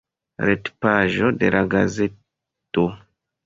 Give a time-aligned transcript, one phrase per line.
[0.47, 2.91] Retpaĝo de la gazeto.